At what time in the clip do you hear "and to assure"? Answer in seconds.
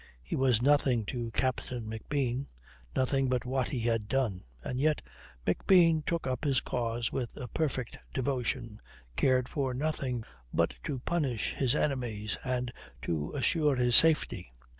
12.43-13.75